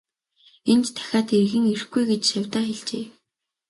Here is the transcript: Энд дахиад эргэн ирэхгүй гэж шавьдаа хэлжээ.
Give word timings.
Энд 0.71 0.85
дахиад 0.95 1.29
эргэн 1.39 1.65
ирэхгүй 1.73 2.03
гэж 2.09 2.21
шавьдаа 2.31 2.63
хэлжээ. 2.67 3.05